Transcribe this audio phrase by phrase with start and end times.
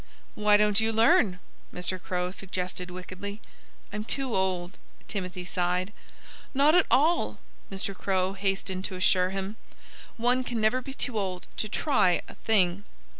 [0.33, 1.39] "Why don't you learn?"
[1.71, 2.01] Mr.
[2.01, 3.39] Crow suggested wickedly.
[3.93, 5.93] "I'm too old," Timothy sighed.
[6.55, 7.37] "Not at all!"
[7.71, 7.95] Mr.
[7.95, 9.57] Crow hastened to assure him.
[10.17, 12.83] "One can never be too old to try a thing."